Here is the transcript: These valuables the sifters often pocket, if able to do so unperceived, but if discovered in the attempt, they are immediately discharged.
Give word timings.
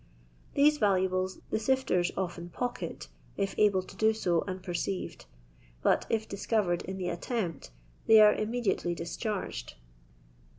These 0.55 0.79
valuables 0.79 1.41
the 1.51 1.59
sifters 1.59 2.11
often 2.17 2.49
pocket, 2.49 3.07
if 3.37 3.53
able 3.59 3.83
to 3.83 3.95
do 3.95 4.13
so 4.13 4.43
unperceived, 4.47 5.27
but 5.83 6.07
if 6.09 6.27
discovered 6.27 6.81
in 6.85 6.97
the 6.97 7.09
attempt, 7.09 7.69
they 8.07 8.19
are 8.19 8.33
immediately 8.33 8.95
discharged. 8.95 9.75